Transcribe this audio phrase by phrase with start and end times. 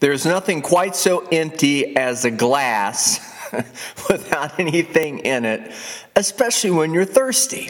[0.00, 3.20] There's nothing quite so empty as a glass
[4.08, 5.72] without anything in it,
[6.16, 7.68] especially when you're thirsty.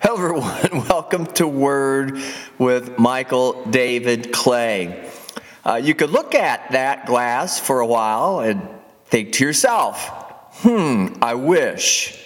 [0.00, 0.86] Hello, everyone.
[0.88, 2.22] Welcome to Word
[2.56, 5.10] with Michael David Clay.
[5.66, 8.68] Uh, you could look at that glass for a while and
[9.06, 10.06] think to yourself,
[10.62, 12.16] hmm, I wish.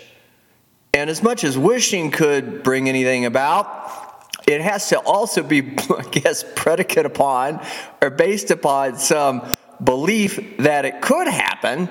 [0.93, 4.02] And as much as wishing could bring anything about,
[4.47, 5.61] it has to also be,
[5.99, 7.65] I guess, predicate upon
[8.01, 9.43] or based upon some
[9.83, 11.89] belief that it could happen.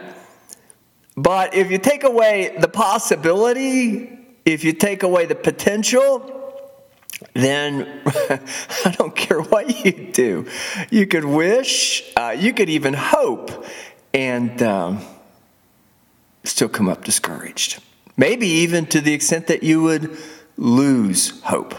[1.16, 6.38] But if you take away the possibility, if you take away the potential,
[7.34, 10.48] then I don't care what you do.
[10.90, 13.66] You could wish, uh, you could even hope,
[14.14, 15.02] and um,
[16.44, 17.82] still come up discouraged.
[18.18, 20.18] Maybe even to the extent that you would
[20.58, 21.76] lose hope.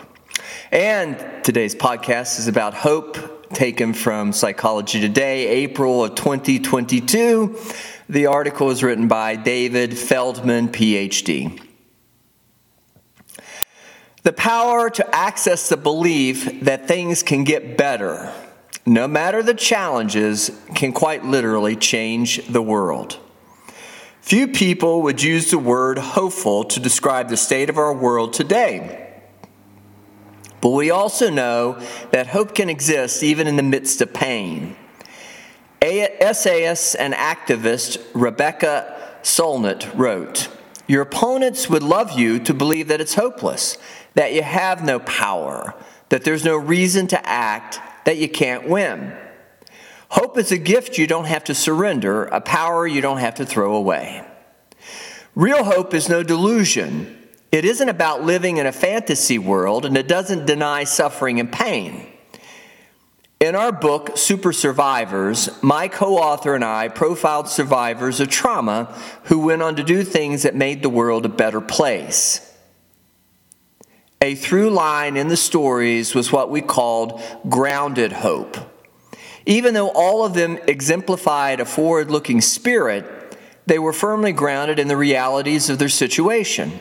[0.72, 7.60] And today's podcast is about hope, taken from Psychology Today, April of 2022.
[8.08, 11.62] The article is written by David Feldman, PhD.
[14.22, 18.32] The power to access the belief that things can get better,
[18.86, 23.18] no matter the challenges, can quite literally change the world.
[24.22, 29.01] Few people would use the word hopeful to describe the state of our world today.
[30.62, 31.78] But we also know
[32.12, 34.76] that hope can exist even in the midst of pain.
[35.82, 40.48] essayist and activist Rebecca Solnit wrote
[40.86, 43.76] Your opponents would love you to believe that it's hopeless,
[44.14, 45.74] that you have no power,
[46.10, 49.16] that there's no reason to act, that you can't win.
[50.10, 53.46] Hope is a gift you don't have to surrender, a power you don't have to
[53.46, 54.24] throw away.
[55.34, 57.18] Real hope is no delusion.
[57.52, 62.06] It isn't about living in a fantasy world, and it doesn't deny suffering and pain.
[63.40, 69.40] In our book, Super Survivors, my co author and I profiled survivors of trauma who
[69.40, 72.48] went on to do things that made the world a better place.
[74.22, 78.56] A through line in the stories was what we called grounded hope.
[79.44, 83.36] Even though all of them exemplified a forward looking spirit,
[83.66, 86.78] they were firmly grounded in the realities of their situation.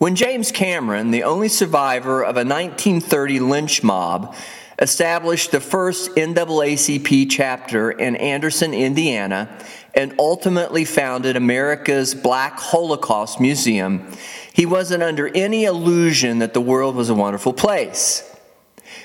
[0.00, 4.34] When James Cameron, the only survivor of a 1930 lynch mob,
[4.78, 9.54] established the first NAACP chapter in Anderson, Indiana,
[9.92, 14.10] and ultimately founded America's Black Holocaust Museum,
[14.54, 18.24] he wasn't under any illusion that the world was a wonderful place.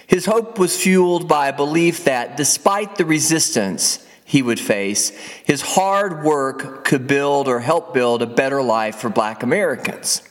[0.07, 5.09] His hope was fueled by a belief that despite the resistance he would face,
[5.43, 10.21] his hard work could build or help build a better life for black Americans.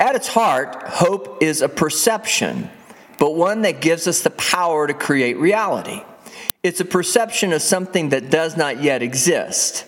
[0.00, 2.70] At its heart, hope is a perception,
[3.18, 6.02] but one that gives us the power to create reality.
[6.62, 9.84] It's a perception of something that does not yet exist.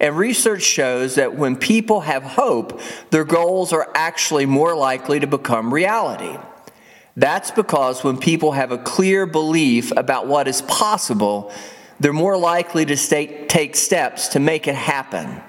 [0.00, 5.26] And research shows that when people have hope, their goals are actually more likely to
[5.26, 6.38] become reality.
[7.14, 11.52] That's because when people have a clear belief about what is possible,
[11.98, 15.42] they're more likely to stay, take steps to make it happen.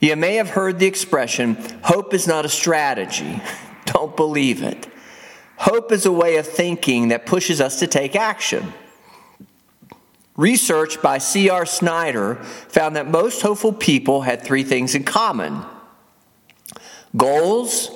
[0.00, 3.40] You may have heard the expression, hope is not a strategy.
[3.84, 4.88] Don't believe it.
[5.56, 8.72] Hope is a way of thinking that pushes us to take action.
[10.36, 11.66] Research by C.R.
[11.66, 15.62] Snyder found that most hopeful people had three things in common
[17.16, 17.90] goals,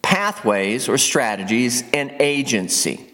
[0.00, 3.13] pathways or strategies, and agency.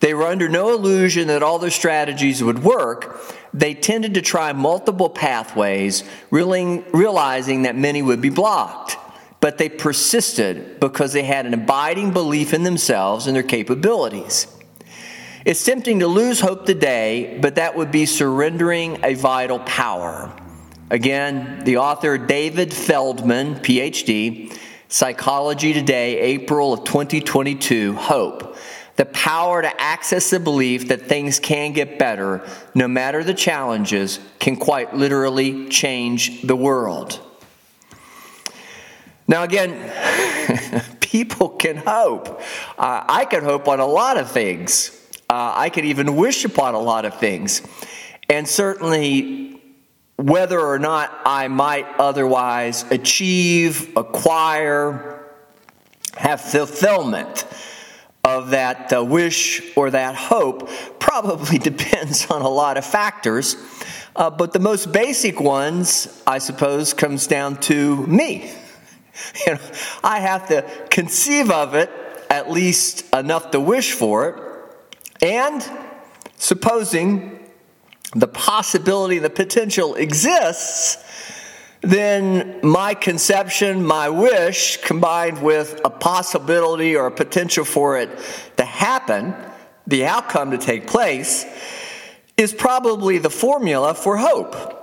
[0.00, 3.20] They were under no illusion that all their strategies would work,
[3.52, 8.96] they tended to try multiple pathways, realizing that many would be blocked.
[9.40, 14.46] But they persisted because they had an abiding belief in themselves and their capabilities.
[15.44, 20.32] It's tempting to lose hope today, but that would be surrendering a vital power.
[20.90, 24.56] Again, the author David Feldman, PhD,
[24.88, 28.56] Psychology Today, April of 2022, Hope
[28.98, 34.18] the power to access the belief that things can get better, no matter the challenges,
[34.40, 37.20] can quite literally change the world.
[39.28, 39.88] Now, again,
[41.00, 42.42] people can hope.
[42.76, 44.90] Uh, I can hope on a lot of things.
[45.30, 47.62] Uh, I can even wish upon a lot of things.
[48.28, 49.62] And certainly,
[50.16, 55.24] whether or not I might otherwise achieve, acquire,
[56.16, 57.46] have fulfillment
[58.24, 60.68] of that uh, wish or that hope
[60.98, 63.56] probably depends on a lot of factors.
[64.14, 68.52] Uh, but the most basic ones, I suppose, comes down to me.
[69.46, 69.60] You know,
[70.04, 71.90] I have to conceive of it
[72.30, 75.68] at least enough to wish for it, and
[76.36, 77.50] supposing
[78.14, 80.98] the possibility, the potential exists,
[81.80, 88.10] then my conception, my wish, combined with a possibility or a potential for it
[88.56, 89.34] to happen,
[89.86, 91.46] the outcome to take place,
[92.36, 94.74] is probably the formula for hope.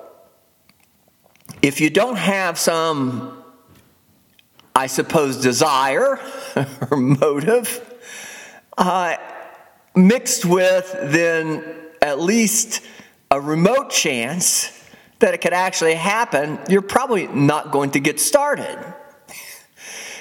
[1.62, 3.44] If you don't have some,
[4.76, 6.20] I suppose, desire
[6.92, 7.98] or motive,
[8.78, 9.18] uh,
[9.96, 11.64] mixed with then
[12.02, 12.82] at least
[13.32, 14.72] a remote chance
[15.26, 18.78] that it could actually happen, you're probably not going to get started.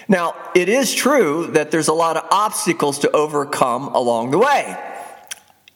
[0.09, 4.77] Now, it is true that there's a lot of obstacles to overcome along the way.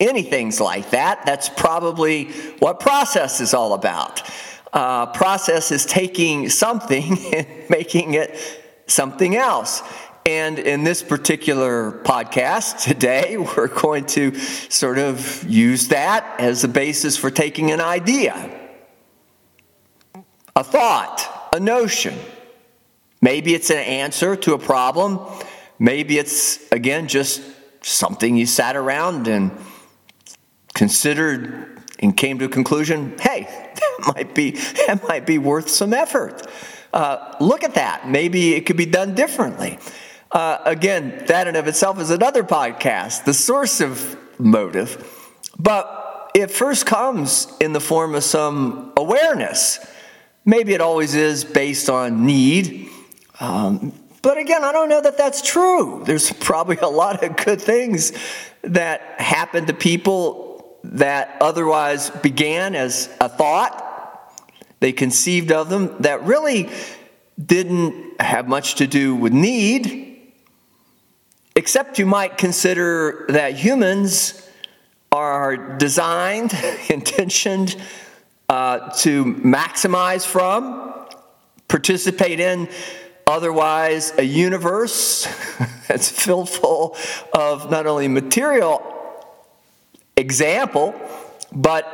[0.00, 1.26] Anything's like that.
[1.26, 4.22] That's probably what process is all about.
[4.72, 8.34] Uh, process is taking something and making it
[8.86, 9.82] something else.
[10.24, 16.68] And in this particular podcast today, we're going to sort of use that as a
[16.68, 18.67] basis for taking an idea,
[20.58, 22.18] a thought, a notion.
[23.22, 25.20] Maybe it's an answer to a problem.
[25.78, 27.40] Maybe it's, again, just
[27.82, 29.52] something you sat around and
[30.74, 33.42] considered and came to a conclusion hey,
[33.74, 34.50] that might be,
[34.86, 36.44] that might be worth some effort.
[36.92, 38.08] Uh, look at that.
[38.08, 39.78] Maybe it could be done differently.
[40.32, 45.06] Uh, again, that in of itself is another podcast, the source of motive.
[45.56, 49.78] But it first comes in the form of some awareness.
[50.48, 52.88] Maybe it always is based on need.
[53.38, 53.92] Um,
[54.22, 56.02] but again, I don't know that that's true.
[56.04, 58.12] There's probably a lot of good things
[58.62, 63.84] that happen to people that otherwise began as a thought.
[64.80, 66.70] They conceived of them that really
[67.44, 70.08] didn't have much to do with need
[71.58, 74.48] Except you might consider that humans
[75.10, 76.56] are designed,
[76.88, 77.74] intentioned
[78.48, 81.06] uh, to maximize from,
[81.68, 82.68] participate in,
[83.26, 85.26] otherwise, a universe
[85.88, 86.96] that's filled full
[87.32, 88.82] of not only material
[90.16, 90.94] example,
[91.52, 91.86] but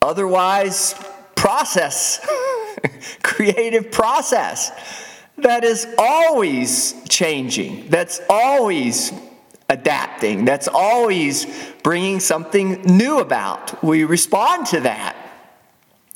[0.00, 0.94] otherwise
[1.34, 2.24] process,
[3.22, 4.70] creative process
[5.38, 9.12] that is always changing, that's always
[9.68, 11.46] adapting, that's always
[11.82, 13.82] bringing something new about.
[13.82, 15.16] We respond to that.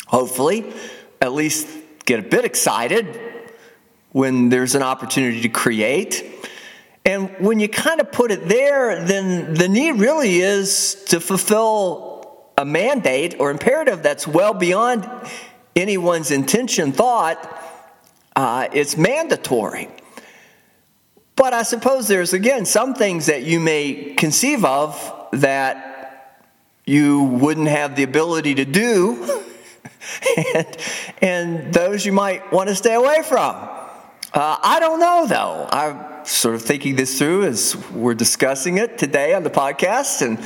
[0.08, 0.72] Hopefully,
[1.20, 1.68] at least
[2.06, 3.20] get a bit excited
[4.12, 6.24] when there's an opportunity to create.
[7.04, 12.48] And when you kind of put it there, then the need really is to fulfill
[12.56, 15.08] a mandate or imperative that's well beyond
[15.76, 17.38] anyone's intention, thought,
[18.34, 19.88] uh, it's mandatory.
[21.36, 26.44] But I suppose there's, again, some things that you may conceive of that
[26.86, 29.44] you wouldn't have the ability to do,
[30.36, 30.76] and,
[31.22, 33.54] and those you might want to stay away from.
[34.34, 35.66] Uh, I don't know, though.
[35.70, 40.38] I'm sort of thinking this through as we're discussing it today on the podcast, and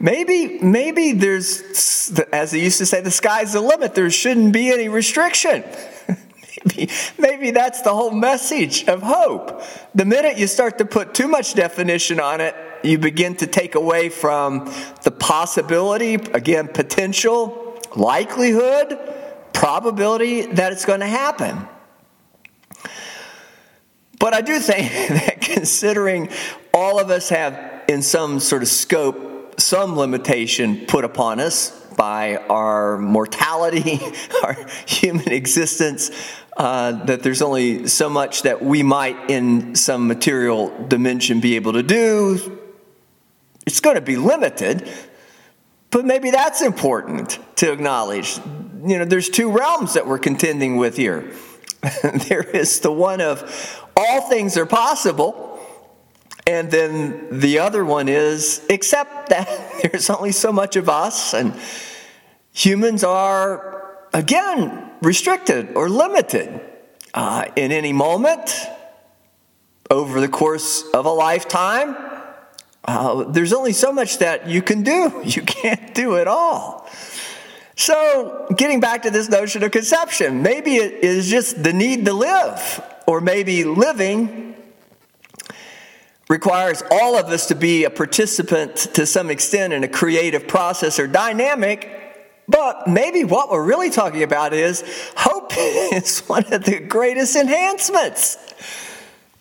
[0.00, 3.94] maybe, maybe there's, as they used to say, the sky's the limit.
[3.94, 5.64] There shouldn't be any restriction.
[6.64, 9.62] Maybe, maybe that's the whole message of hope.
[9.94, 12.52] The minute you start to put too much definition on it,
[12.82, 14.64] you begin to take away from
[15.04, 18.98] the possibility, again, potential, likelihood,
[19.52, 21.66] probability that it's going to happen.
[24.18, 26.30] But I do think that considering
[26.74, 32.36] all of us have, in some sort of scope, some limitation put upon us by
[32.36, 34.00] our mortality,
[34.44, 36.10] our human existence,
[36.56, 41.72] uh, that there's only so much that we might, in some material dimension, be able
[41.72, 42.58] to do.
[43.66, 44.88] It's going to be limited,
[45.90, 48.38] but maybe that's important to acknowledge.
[48.86, 51.32] You know, there's two realms that we're contending with here.
[52.28, 55.60] there is the one of all things are possible,
[56.46, 61.54] and then the other one is, except that there's only so much of us, and
[62.52, 66.60] humans are, again, restricted or limited
[67.14, 68.54] uh, in any moment
[69.90, 71.96] over the course of a lifetime.
[72.88, 75.20] Uh, there's only so much that you can do.
[75.24, 76.88] You can't do it all.
[77.76, 82.14] So, getting back to this notion of conception, maybe it is just the need to
[82.14, 84.56] live, or maybe living
[86.28, 90.98] requires all of us to be a participant to some extent in a creative process
[90.98, 91.98] or dynamic
[92.48, 94.82] but maybe what we're really talking about is
[95.14, 98.38] hope is one of the greatest enhancements.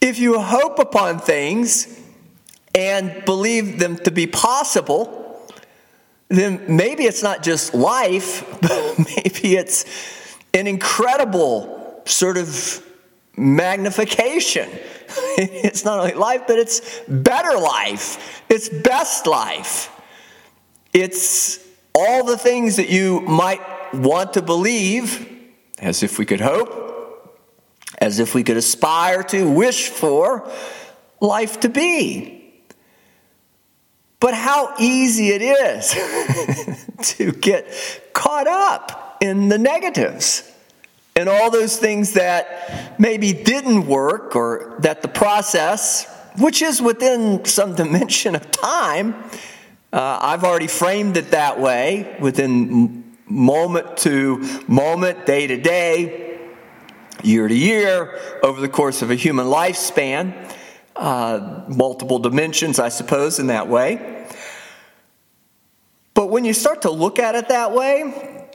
[0.01, 1.96] If you hope upon things
[2.77, 5.41] and believe them to be possible,
[6.27, 9.83] then maybe it's not just life, but maybe it's
[10.53, 12.85] an incredible sort of
[13.35, 14.69] magnification.
[15.39, 18.43] It's not only life, but it's better life.
[18.49, 19.89] It's best life.
[20.93, 21.59] It's
[21.93, 23.61] all the things that you might
[23.93, 25.27] want to believe,
[25.79, 26.69] as if we could hope,
[27.99, 30.51] as if we could aspire to, wish for
[31.21, 32.36] life to be.
[34.19, 35.95] But how easy it is
[37.15, 37.67] to get
[38.13, 40.51] caught up in the negatives
[41.15, 46.07] and all those things that maybe didn't work or that the process,
[46.39, 49.15] which is within some dimension of time,
[49.93, 56.39] uh, I've already framed it that way within moment to moment, day to day,
[57.23, 60.33] year to year, over the course of a human lifespan
[60.97, 64.25] uh, multiple dimensions, I suppose, in that way.
[66.13, 68.47] But when you start to look at it that way,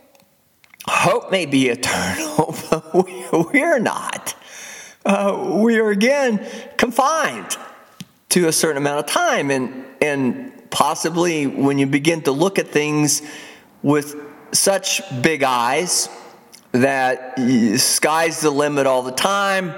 [0.86, 4.34] hope may be eternal, but we, are not.
[5.06, 6.44] Uh, we are again
[6.76, 7.56] confined
[8.30, 12.66] to a certain amount of time, and and possibly when you begin to look at
[12.66, 13.22] things
[13.82, 14.16] with
[14.52, 16.08] such big eyes
[16.72, 17.38] that
[17.78, 19.72] sky's the limit all the time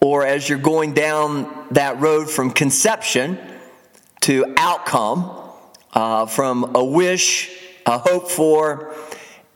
[0.00, 3.38] or as you're going down that road from conception
[4.20, 5.30] to outcome,
[5.92, 7.50] uh, from a wish,
[7.86, 8.94] a hope for,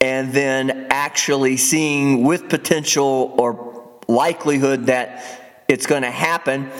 [0.00, 6.70] and then actually seeing with potential or likelihood that it's going to happen,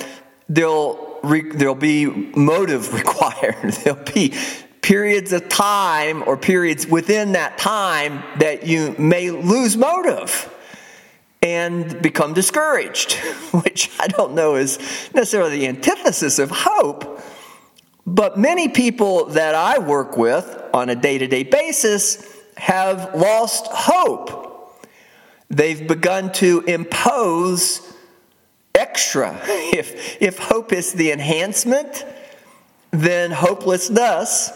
[0.49, 3.73] there'll, re- there'll be motive required.
[3.83, 4.35] there'll be
[4.83, 10.54] periods of time or periods within that time that you may lose motive
[11.45, 13.13] and become discouraged,
[13.53, 14.79] which I don't know is
[15.15, 17.21] necessarily the antithesis of hope.
[18.07, 23.67] But many people that I work with on a day to day basis have lost
[23.67, 24.81] hope.
[25.51, 27.93] They've begun to impose
[28.75, 29.39] extra.
[29.75, 32.07] If, if hope is the enhancement,
[32.91, 34.53] then hopelessness,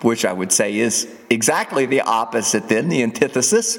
[0.00, 3.78] which I would say is exactly the opposite, then, the antithesis,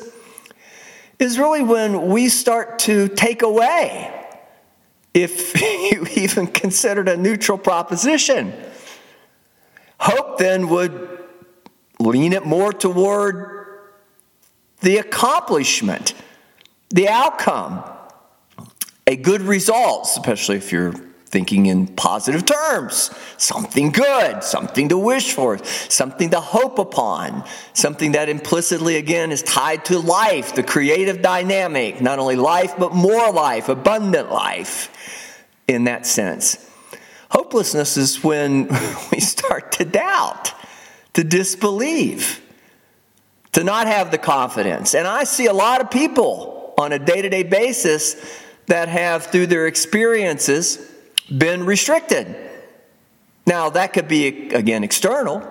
[1.20, 4.12] is really when we start to take away,
[5.14, 5.60] if
[5.92, 8.54] you even considered a neutral proposition.
[10.00, 11.24] Hope then would
[12.00, 13.56] lean it more toward
[14.82, 16.14] the accomplishment,
[16.90, 17.84] the outcome,
[19.08, 20.94] a good result, especially if you're
[21.36, 23.12] thinking in positive terms.
[23.36, 29.44] Something good, something to wish for, something to hope upon, something that implicitly, again, is
[29.44, 35.84] tied to life, the creative dynamic, not only life, but more life, abundant life in
[35.84, 36.72] that sense.
[37.32, 38.70] Hopelessness is when
[39.12, 40.54] we start to doubt,
[41.16, 42.42] to disbelieve,
[43.52, 44.96] to not have the confidence.
[44.96, 48.16] And I see a lot of people on a day to day basis
[48.68, 50.95] that have, through their experiences,
[51.30, 52.36] been restricted.
[53.48, 55.48] Now, that could be, again, external.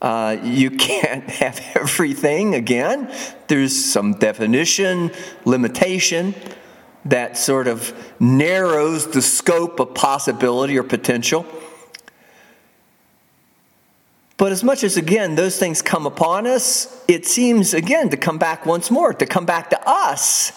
[0.00, 3.12] Uh, you can't have everything, again.
[3.48, 5.10] There's some definition,
[5.44, 6.34] limitation
[7.04, 11.46] that sort of narrows the scope of possibility or potential.
[14.36, 18.38] But as much as, again, those things come upon us, it seems, again, to come
[18.38, 20.52] back once more, to come back to us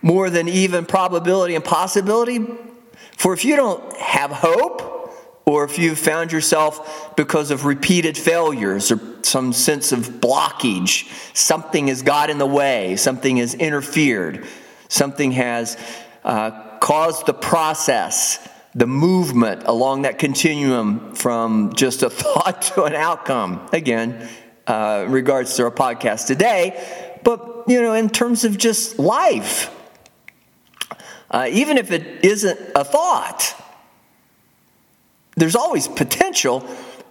[0.00, 2.46] more than even probability and possibility,
[3.20, 5.12] for if you don't have hope,
[5.44, 11.88] or if you've found yourself because of repeated failures or some sense of blockage, something
[11.88, 14.46] has got in the way, something has interfered,
[14.88, 15.76] something has
[16.24, 18.38] uh, caused the process,
[18.74, 23.68] the movement along that continuum from just a thought to an outcome.
[23.70, 24.30] Again,
[24.66, 29.70] uh, in regards to our podcast today, but you know, in terms of just life
[31.30, 33.54] uh, even if it isn't a thought.
[35.36, 36.66] There's always potential,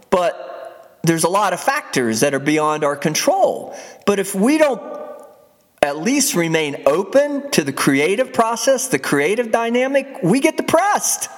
[0.10, 3.76] but there's a lot of factors that are beyond our control.
[4.06, 4.82] But if we don't
[5.82, 11.30] at least remain open to the creative process, the creative dynamic, we get depressed.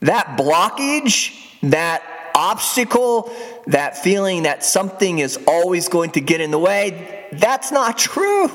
[0.00, 2.02] That blockage, that
[2.34, 3.30] obstacle,
[3.66, 8.48] that feeling that something is always going to get in the way, that's not true.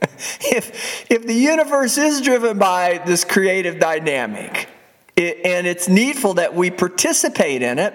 [0.40, 4.68] if, if the universe is driven by this creative dynamic,
[5.16, 7.94] it, and it's needful that we participate in it,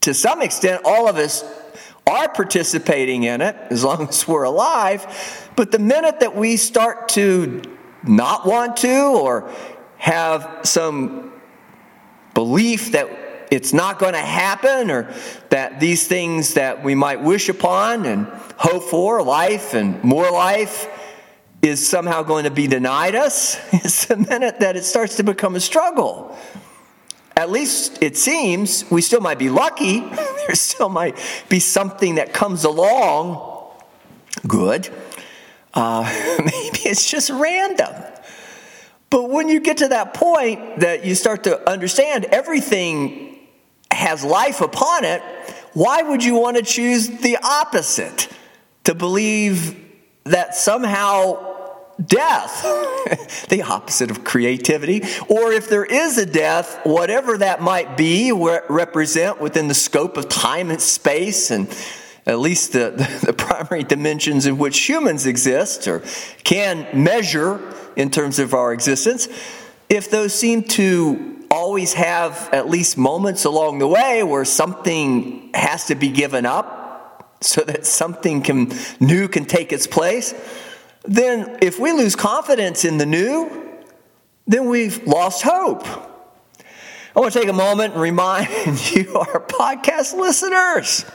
[0.00, 1.44] to some extent, all of us
[2.06, 5.50] are participating in it as long as we're alive.
[5.56, 7.62] But the minute that we start to
[8.04, 9.50] not want to or
[9.98, 11.32] have some
[12.34, 15.12] belief that it's not going to happen or
[15.50, 18.26] that these things that we might wish upon and
[18.56, 20.88] hope for, life and more life,
[21.62, 25.56] is somehow going to be denied us, it's the minute that it starts to become
[25.56, 26.36] a struggle.
[27.36, 30.00] At least it seems we still might be lucky.
[30.46, 33.54] there still might be something that comes along
[34.46, 34.88] good.
[35.74, 36.02] Uh,
[36.38, 37.92] maybe it's just random.
[39.10, 43.25] But when you get to that point that you start to understand everything
[43.96, 45.22] has life upon it,
[45.72, 48.28] why would you want to choose the opposite?
[48.84, 49.84] To believe
[50.24, 51.56] that somehow
[52.04, 52.62] death,
[53.48, 59.40] the opposite of creativity, or if there is a death, whatever that might be, represent
[59.40, 61.68] within the scope of time and space and
[62.26, 66.02] at least the, the, the, primary dimensions in which humans exist or
[66.42, 67.60] can measure
[67.94, 69.28] in terms of our existence,
[69.88, 75.86] if those seem to always have at least moments along the way where something has
[75.86, 78.70] to be given up so that something can,
[79.00, 80.34] new can take its place,
[81.04, 83.72] then if we lose confidence in the new,
[84.46, 85.86] then we've lost hope.
[87.16, 88.48] I want to take a moment and remind
[88.94, 91.06] you, our podcast listeners,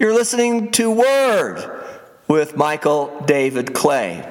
[0.00, 1.86] you're listening to Word
[2.26, 4.26] with Michael David Clay.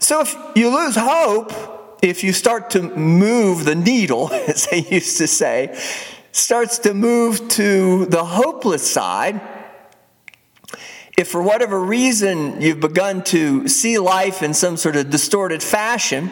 [0.00, 5.18] So if you lose hope, if you start to move the needle, as they used
[5.18, 5.78] to say,
[6.32, 9.40] starts to move to the hopeless side,
[11.16, 16.30] if for whatever reason you've begun to see life in some sort of distorted fashion,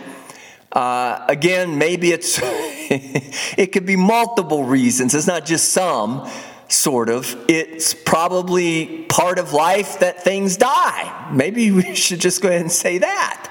[0.73, 5.14] uh, again, maybe it's it could be multiple reasons.
[5.14, 6.28] It's not just some
[6.68, 7.37] sort of.
[7.49, 11.30] It's probably part of life that things die.
[11.32, 13.46] Maybe we should just go ahead and say that.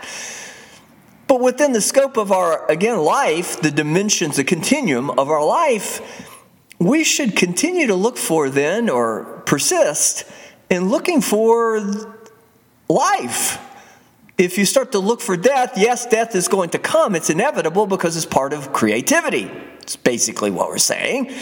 [1.28, 6.30] But within the scope of our, again, life, the dimensions, the continuum of our life,
[6.80, 10.26] we should continue to look for then or persist
[10.70, 11.82] in looking for
[12.88, 13.60] life.
[14.38, 17.16] If you start to look for death, yes, death is going to come.
[17.16, 19.50] It's inevitable because it's part of creativity.
[19.80, 21.34] It's basically what we're saying.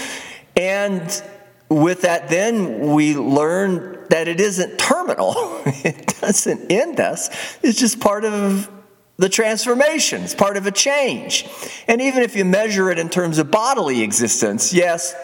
[0.56, 1.24] And
[1.70, 5.34] with that, then we learn that it isn't terminal,
[5.66, 7.30] it doesn't end us.
[7.64, 8.70] It's just part of
[9.18, 11.46] the transformation, it's part of a change.
[11.88, 15.16] And even if you measure it in terms of bodily existence, yes,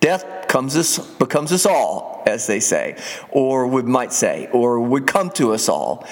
[0.00, 5.06] death comes us, becomes us all as they say, or we might say, or would
[5.06, 6.06] come to us all.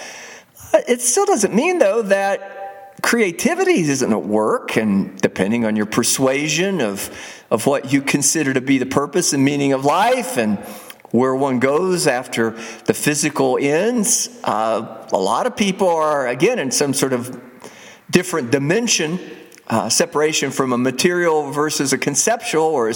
[0.72, 5.86] Uh, it still doesn't mean, though, that creativity isn't at work, and depending on your
[5.86, 7.10] persuasion of,
[7.50, 10.58] of what you consider to be the purpose and meaning of life and
[11.14, 12.50] where one goes after
[12.86, 17.40] the physical ends, uh, a lot of people are, again, in some sort of
[18.10, 19.20] different dimension
[19.68, 22.92] uh, separation from a material versus a conceptual, or,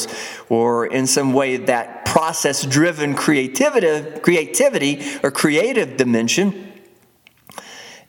[0.49, 6.73] or in some way that process driven creativity, creativity or creative dimension.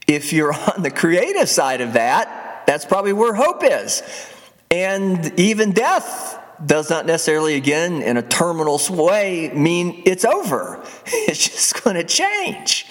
[0.08, 4.02] If you're on the creative side of that, that's probably where hope is.
[4.72, 10.84] And even death does not necessarily, again, in a terminal way, mean it's over.
[11.06, 12.86] It's just going to change.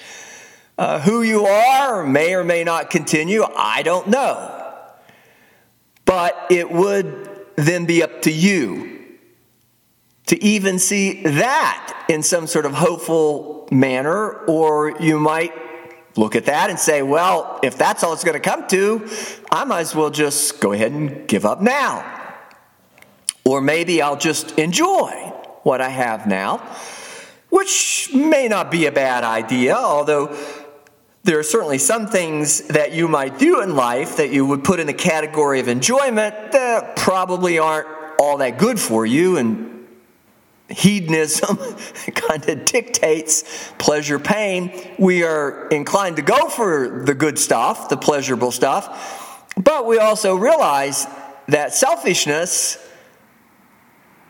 [0.77, 4.55] Uh, who you are may or may not continue, I don't know.
[6.05, 8.99] But it would then be up to you
[10.27, 15.53] to even see that in some sort of hopeful manner, or you might
[16.15, 19.09] look at that and say, well, if that's all it's going to come to,
[19.51, 22.18] I might as well just go ahead and give up now.
[23.49, 25.09] Or maybe I'll just enjoy
[25.63, 26.57] what I have now,
[27.49, 30.37] which may not be a bad idea, although
[31.23, 34.79] there are certainly some things that you might do in life that you would put
[34.79, 37.87] in the category of enjoyment that probably aren't
[38.19, 39.87] all that good for you and
[40.69, 41.57] hedonism
[42.13, 44.71] kind of dictates pleasure pain.
[44.99, 50.35] We are inclined to go for the good stuff the pleasurable stuff but we also
[50.35, 51.07] realize
[51.47, 52.77] that selfishness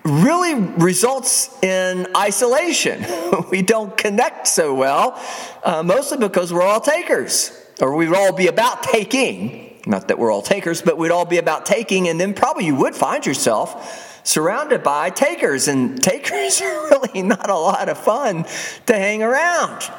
[0.04, 3.06] really results in isolation.
[3.52, 5.22] we don't connect so well,
[5.64, 9.80] uh, mostly because we're all takers, or we'd all be about taking.
[9.86, 12.76] Not that we're all takers, but we'd all be about taking, and then probably you
[12.76, 18.46] would find yourself surrounded by takers, and takers are really not a lot of fun
[18.86, 19.90] to hang around.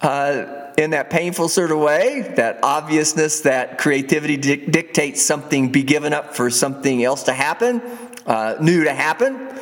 [0.00, 5.82] Uh, in that painful sort of way, that obviousness that creativity di- dictates something be
[5.82, 7.80] given up for something else to happen,
[8.26, 9.58] uh, new to happen.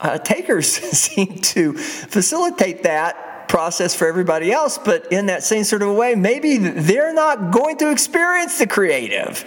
[0.00, 5.82] Uh, takers seem to facilitate that process for everybody else, but in that same sort
[5.82, 9.44] of way, maybe they're not going to experience the creative.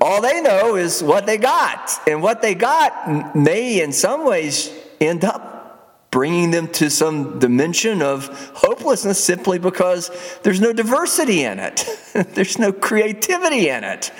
[0.00, 1.90] all they know is what they got.
[2.06, 5.50] And what they got may, in some ways, end up
[6.10, 10.10] bringing them to some dimension of hopelessness simply because
[10.42, 11.86] there's no diversity in it,
[12.34, 14.12] there's no creativity in it.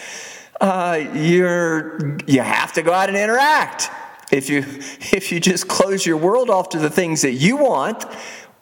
[0.60, 3.90] Uh, you're, you have to go out and interact.
[4.30, 4.58] If you,
[5.12, 8.04] if you just close your world off to the things that you want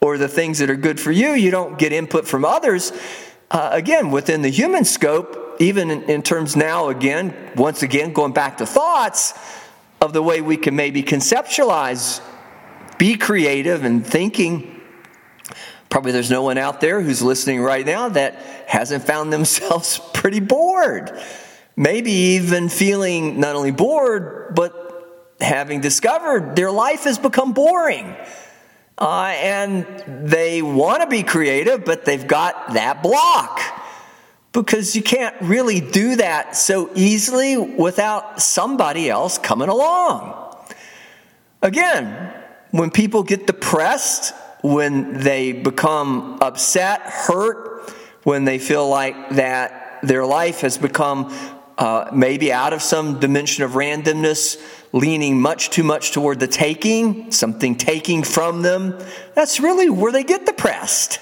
[0.00, 2.92] or the things that are good for you, you don't get input from others.
[3.50, 8.32] Uh, again, within the human scope, even in, in terms now, again, once again, going
[8.32, 9.34] back to thoughts
[10.00, 12.20] of the way we can maybe conceptualize,
[12.96, 14.80] be creative and thinking.
[15.88, 18.37] Probably there's no one out there who's listening right now that
[18.68, 21.20] hasn't found themselves pretty bored.
[21.78, 28.16] Maybe even feeling not only bored, but having discovered their life has become boring.
[28.98, 29.86] Uh, and
[30.28, 33.60] they want to be creative, but they've got that block
[34.50, 40.56] because you can't really do that so easily without somebody else coming along.
[41.62, 42.34] Again,
[42.72, 47.88] when people get depressed, when they become upset, hurt,
[48.24, 51.32] when they feel like that their life has become
[51.78, 54.60] uh, maybe out of some dimension of randomness,
[54.92, 58.98] leaning much too much toward the taking, something taking from them,
[59.34, 61.20] that's really where they get depressed.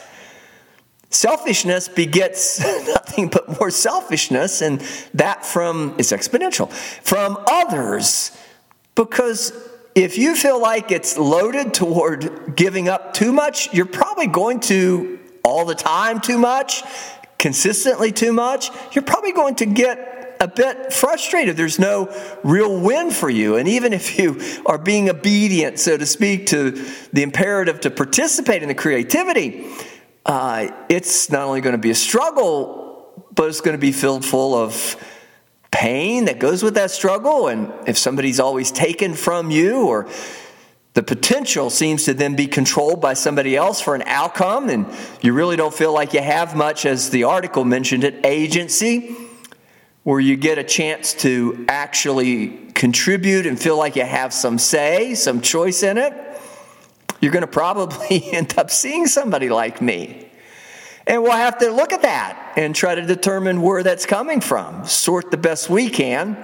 [1.11, 4.81] Selfishness begets nothing but more selfishness, and
[5.13, 8.37] that from is exponential from others.
[8.95, 9.53] Because
[9.95, 15.19] if you feel like it's loaded toward giving up too much, you're probably going to
[15.45, 16.83] all the time too much,
[17.39, 18.71] consistently too much.
[18.93, 21.57] You're probably going to get a bit frustrated.
[21.57, 23.57] There's no real win for you.
[23.57, 26.73] And even if you are being obedient, so to speak, to
[27.13, 29.67] the imperative to participate in the creativity,
[30.25, 34.25] uh, it's not only going to be a struggle, but it's going to be filled
[34.25, 34.97] full of
[35.71, 37.49] pain that goes with that struggle.
[37.49, 40.09] And if somebody's always taken from you or
[40.95, 44.87] the potential seems to then be controlled by somebody else for an outcome, and
[45.21, 49.15] you really don't feel like you have much, as the article mentioned it, agency
[50.07, 55.17] where you get a chance to actually contribute and feel like you have some say,
[55.17, 56.15] some choice in it,
[57.21, 60.31] you're going to probably end up seeing somebody like me.
[61.09, 64.85] And we'll have to look at that and try to determine where that's coming from,
[64.85, 66.37] sort the best we can,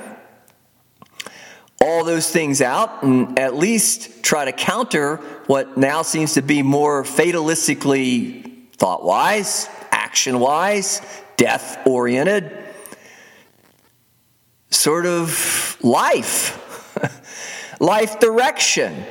[1.81, 6.65] all those things out, and at least try to counter what now seems to be
[6.65, 11.01] more fatalistically thought wise, action wise,
[11.37, 12.62] death oriented
[14.75, 16.59] sort of life,
[17.81, 19.05] life direction,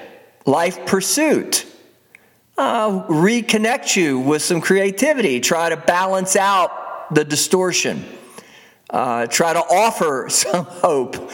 [0.46, 1.66] life pursuit.
[2.58, 8.04] Uh, reconnect you with some creativity, try to balance out the distortion,
[8.90, 11.32] uh, try to offer some hope.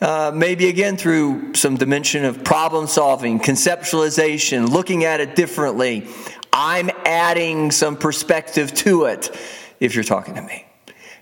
[0.00, 6.06] Uh, maybe again through some dimension of problem solving, conceptualization, looking at it differently.
[6.52, 9.36] I'm adding some perspective to it
[9.80, 10.67] if you're talking to me.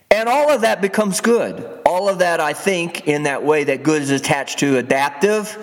[0.09, 1.81] And all of that becomes good.
[1.85, 5.57] All of that, I think, in that way that good is attached to adaptive,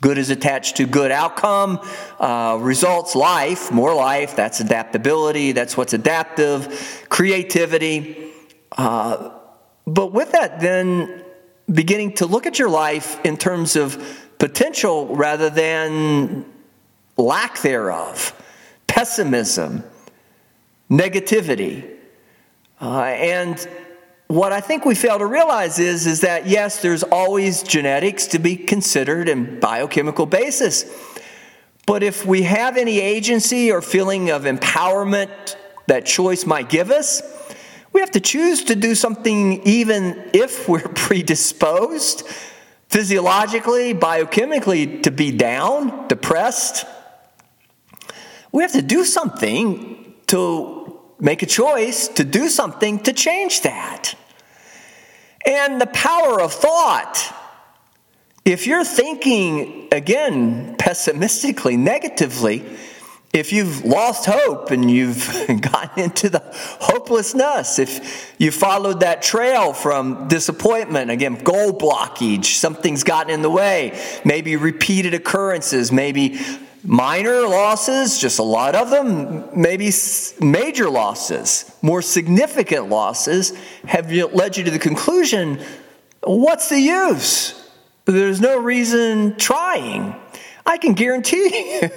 [0.00, 1.80] good is attached to good outcome,
[2.18, 8.32] uh, results, life, more life, that's adaptability, that's what's adaptive, creativity.
[8.72, 9.30] Uh,
[9.86, 11.24] but with that, then
[11.72, 16.44] beginning to look at your life in terms of potential rather than
[17.16, 18.34] lack thereof,
[18.86, 19.84] pessimism,
[20.90, 21.99] negativity.
[22.80, 23.68] Uh, and
[24.28, 28.38] what I think we fail to realize is, is that yes, there's always genetics to
[28.38, 30.84] be considered and biochemical basis.
[31.86, 35.56] But if we have any agency or feeling of empowerment
[35.88, 37.22] that choice might give us,
[37.92, 42.26] we have to choose to do something even if we're predisposed
[42.88, 46.84] physiologically, biochemically to be down, depressed.
[48.52, 50.79] We have to do something to
[51.20, 54.14] make a choice to do something to change that.
[55.46, 57.36] And the power of thought.
[58.44, 62.64] If you're thinking, again, pessimistically, negatively,
[63.32, 65.28] if you've lost hope and you've
[65.60, 66.42] gotten into the
[66.80, 73.50] hopelessness, if you followed that trail from disappointment, again, goal blockage, something's gotten in the
[73.50, 76.40] way, maybe repeated occurrences, maybe
[76.82, 79.90] minor losses, just a lot of them, maybe
[80.40, 83.52] major losses, more significant losses,
[83.84, 85.60] have led you to the conclusion
[86.22, 87.56] what's the use?
[88.04, 90.14] There's no reason trying.
[90.66, 91.88] I can guarantee you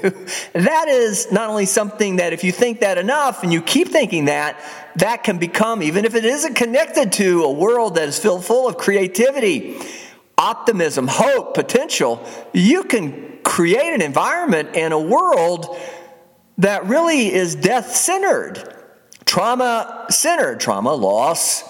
[0.54, 4.26] that is not only something that if you think that enough and you keep thinking
[4.26, 4.60] that,
[4.96, 8.68] that can become, even if it isn't connected to a world that is filled full
[8.68, 9.78] of creativity,
[10.44, 15.78] optimism, hope, potential, you can create an environment and a world
[16.58, 18.76] that really is death centered,
[19.26, 21.64] trauma centered, trauma, loss,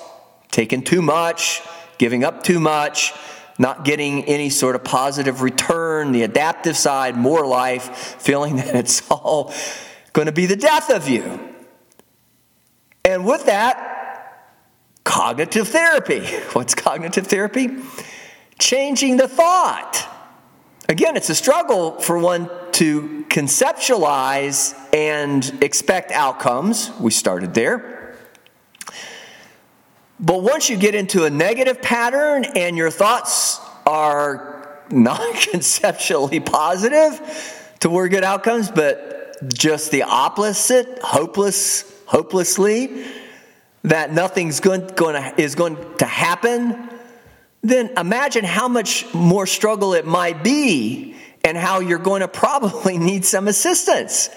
[0.52, 1.62] taking too much,
[1.98, 3.14] giving up too much
[3.60, 9.10] not getting any sort of positive return, the adaptive side, more life, feeling that it's
[9.12, 9.54] all
[10.12, 11.40] going to be the death of you.
[13.06, 13.94] And with that,
[15.04, 16.26] cognitive therapy.
[16.54, 17.70] What's cognitive therapy?
[18.60, 20.10] Changing the thought.
[20.90, 26.92] Again, it's a struggle for one to conceptualize and expect outcomes.
[27.00, 28.16] We started there.
[30.20, 37.74] But once you get into a negative pattern and your thoughts are not conceptually positive
[37.80, 43.06] toward good outcomes, but just the opposite, hopeless, hopelessly,
[43.84, 46.90] that nothing's going, going to, is going to happen,
[47.64, 52.98] then imagine how much more struggle it might be and how you're going to probably
[53.10, 54.30] need some assistance.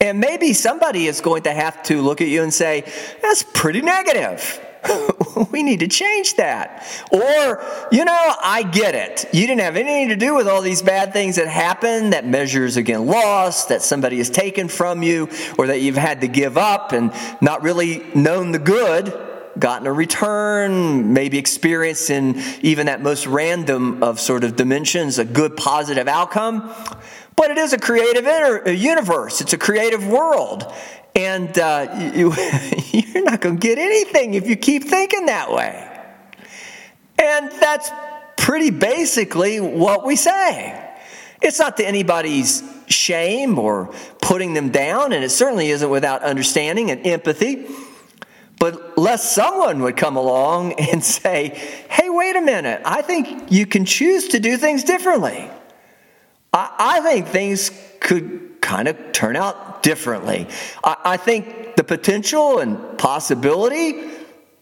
[0.00, 2.90] And maybe somebody is going to have to look at you and say,
[3.22, 4.60] that's pretty negative.
[5.52, 6.84] we need to change that.
[7.12, 9.32] Or, you know, I get it.
[9.32, 12.76] You didn't have anything to do with all these bad things that happen that measures
[12.76, 16.90] again lost, that somebody has taken from you, or that you've had to give up
[16.90, 23.26] and not really known the good, gotten a return, maybe experienced in even that most
[23.26, 26.72] random of sort of dimensions a good positive outcome.
[27.36, 30.72] But it is a creative inter- universe, it's a creative world.
[31.14, 32.32] And uh, you,
[32.92, 35.88] you're not going to get anything if you keep thinking that way.
[37.18, 37.90] And that's
[38.36, 40.78] pretty basically what we say.
[41.40, 46.90] It's not to anybody's shame or putting them down, and it certainly isn't without understanding
[46.90, 47.66] and empathy.
[48.58, 51.58] But lest someone would come along and say,
[51.90, 55.50] hey, wait a minute, I think you can choose to do things differently.
[56.52, 60.46] I, I think things could kind of turn out differently.
[60.82, 64.10] I, I think the potential and possibility,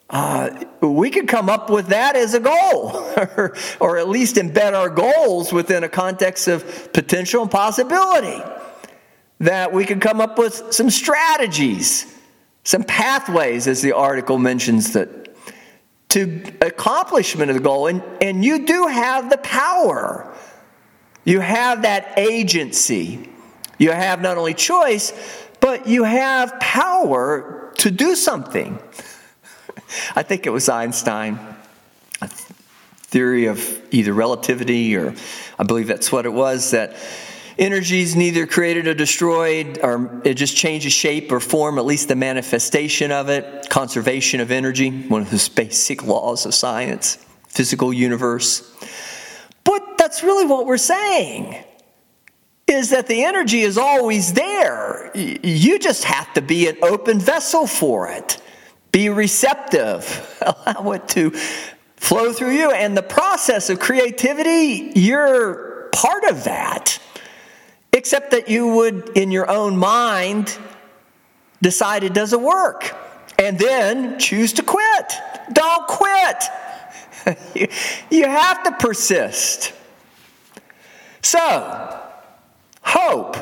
[0.08, 4.72] uh, we could come up with that as a goal, or, or at least embed
[4.72, 8.42] our goals within a context of potential and possibility.
[9.40, 12.04] That we could come up with some strategies,
[12.70, 15.34] some pathways, as the article mentions that
[16.08, 17.88] to accomplishment of the goal.
[17.88, 20.32] And, and you do have the power.
[21.24, 23.28] You have that agency.
[23.76, 25.12] You have not only choice,
[25.58, 28.78] but you have power to do something.
[30.14, 31.40] I think it was Einstein,
[32.22, 35.16] a theory of either relativity or
[35.58, 36.94] I believe that's what it was, that
[37.58, 42.08] energy is neither created or destroyed, or it just changes shape or form, at least
[42.08, 43.68] the manifestation of it.
[43.68, 48.66] Conservation of energy, one of those basic laws of science, physical universe.
[49.64, 51.64] But that's really what we're saying
[52.70, 55.10] is that the energy is always there.
[55.14, 58.40] You just have to be an open vessel for it.
[58.92, 60.38] Be receptive.
[60.66, 61.30] Allow it to
[61.96, 62.70] flow through you.
[62.70, 66.98] And the process of creativity, you're part of that.
[68.00, 70.56] Except that you would, in your own mind,
[71.60, 72.96] decide it doesn't work.
[73.38, 75.12] And then choose to quit.
[75.52, 77.70] Don't quit.
[78.10, 79.74] you have to persist.
[81.20, 82.00] So,
[82.80, 83.36] Hope,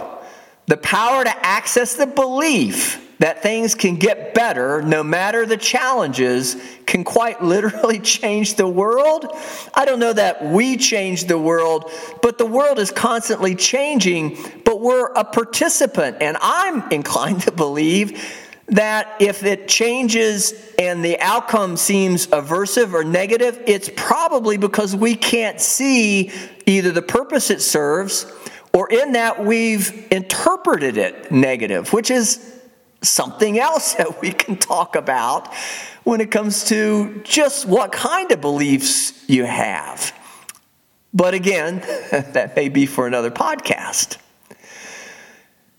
[0.67, 6.57] the power to access the belief that things can get better no matter the challenges,
[6.87, 9.27] can quite literally change the world.
[9.75, 11.91] I don't know that we change the world,
[12.23, 16.19] but the world is constantly changing, but we're a participant.
[16.21, 18.23] And I'm inclined to believe
[18.69, 25.15] that if it changes and the outcome seems aversive or negative, it's probably because we
[25.15, 26.31] can't see
[26.67, 28.31] either the purpose it serves
[28.75, 32.58] or in that we've interpreted it negative, which is
[33.03, 35.53] something else that we can talk about
[36.05, 40.15] when it comes to just what kind of beliefs you have.
[41.13, 41.81] But again,
[42.11, 44.19] that may be for another podcast.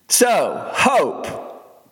[0.08, 1.50] So, Hope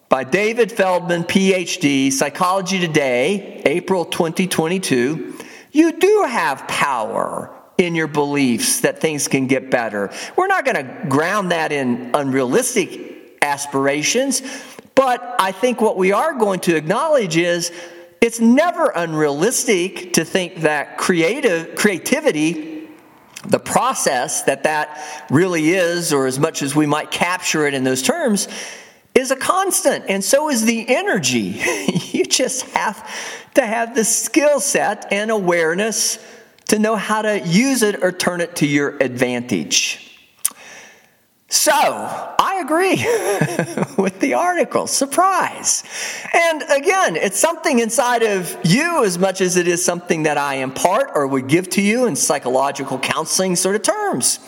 [0.10, 5.36] by David Feldman, PhD, Psychology Today, April 2022.
[5.72, 10.12] You do have power in your beliefs that things can get better.
[10.36, 14.42] We're not going to ground that in unrealistic aspirations,
[14.98, 17.72] but I think what we are going to acknowledge is
[18.20, 22.78] it's never unrealistic to think that creative creativity
[23.48, 27.84] the process that that really is, or as much as we might capture it in
[27.84, 28.48] those terms,
[29.16, 31.62] is a constant, and so is the energy.
[32.12, 33.08] you just have
[33.54, 36.20] to have the skill set and awareness
[36.66, 40.07] to know how to use it or turn it to your advantage.
[41.50, 42.96] So, I agree
[44.04, 44.86] with the article.
[44.86, 45.84] Surprise.
[46.34, 50.56] And again, it's something inside of you as much as it is something that I
[50.56, 54.40] impart or would give to you in psychological counseling sort of terms.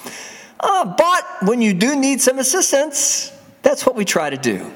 [0.60, 3.32] Uh, but when you do need some assistance,
[3.62, 4.70] that's what we try to do.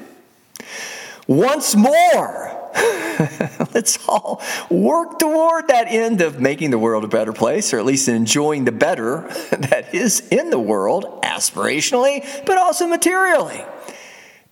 [1.26, 2.53] Once more,
[3.74, 7.84] let's all work toward that end of making the world a better place, or at
[7.84, 13.64] least enjoying the better that is in the world, aspirationally, but also materially.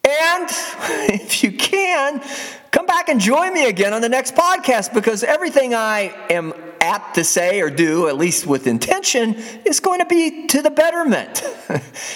[0.04, 0.48] And
[1.10, 2.22] if you can,
[2.70, 7.14] come back and join me again on the next podcast because everything I am apt
[7.14, 11.42] to say or do, at least with intention, is going to be to the betterment.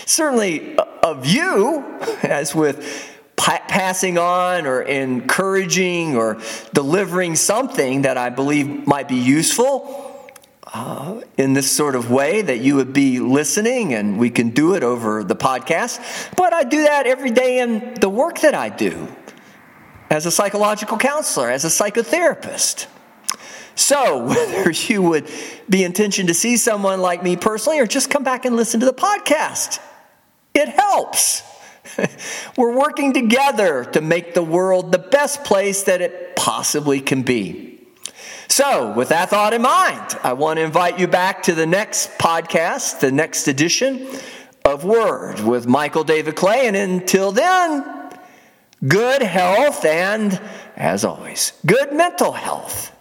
[0.06, 1.84] Certainly uh, of you,
[2.22, 3.15] as with
[3.46, 6.40] passing on or encouraging or
[6.72, 10.02] delivering something that I believe might be useful.
[10.74, 14.74] Uh, in this sort of way that you would be listening, and we can do
[14.74, 16.34] it over the podcast.
[16.36, 19.08] But I do that every day in the work that I do
[20.10, 22.88] as a psychological counselor, as a psychotherapist.
[23.76, 25.30] So, whether you would
[25.70, 28.86] be intention to see someone like me personally or just come back and listen to
[28.86, 29.78] the podcast,
[30.52, 31.42] it helps.
[32.56, 37.80] We're working together to make the world the best place that it possibly can be.
[38.48, 42.16] So, with that thought in mind, I want to invite you back to the next
[42.18, 44.08] podcast, the next edition
[44.64, 46.66] of Word with Michael David Clay.
[46.66, 47.84] And until then,
[48.86, 50.40] good health and,
[50.76, 52.95] as always, good mental health.